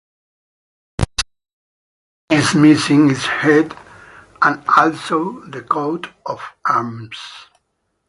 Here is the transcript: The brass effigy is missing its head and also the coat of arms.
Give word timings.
The 0.97 1.05
brass 1.17 1.25
effigy 2.31 2.49
is 2.49 2.55
missing 2.55 3.11
its 3.11 3.23
head 3.27 3.77
and 4.41 4.63
also 4.75 5.41
the 5.41 5.61
coat 5.61 6.07
of 6.25 6.41
arms. 6.65 7.17